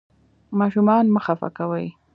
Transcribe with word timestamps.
ماشومان 0.59 1.05
مه 1.13 1.19
خفه 1.25 1.49
کوئ. 1.57 1.87